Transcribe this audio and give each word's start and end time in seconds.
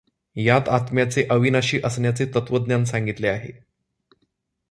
यात 0.35 0.69
आत्म्याचे 0.69 1.23
अविनाशी 1.29 1.79
असण्याचे 1.83 2.25
तत्त्वज्ञान 2.25 2.83
सांगितले 2.83 3.27
आहे. 3.27 3.51